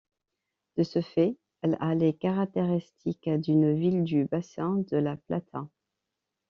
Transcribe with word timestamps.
De 0.77 0.81
ce 0.83 0.99
fait, 0.99 1.37
elle 1.61 1.77
a 1.79 1.93
les 1.93 2.13
caractéristiques 2.15 3.29
d'une 3.29 3.75
ville 3.77 4.03
du 4.03 4.25
Bassin 4.25 4.83
de 4.89 4.97
la 4.97 5.15
Plata. 5.15 5.67